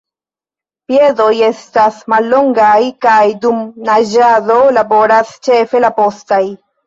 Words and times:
Piedoj 0.91 1.33
estas 1.47 1.99
mallongaj 2.13 2.79
kaj 3.07 3.19
dum 3.45 3.61
naĝado 3.91 4.57
laboras 4.81 5.35
ĉefe 5.49 5.83
la 5.85 5.93
postaj. 6.01 6.43